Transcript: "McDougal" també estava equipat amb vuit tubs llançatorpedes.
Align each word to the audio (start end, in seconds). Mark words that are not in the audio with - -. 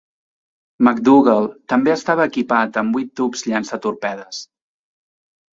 "McDougal" 0.87 1.49
també 1.73 1.93
estava 1.95 2.27
equipat 2.31 2.79
amb 2.83 2.97
vuit 2.99 3.13
tubs 3.21 3.47
llançatorpedes. 3.53 4.45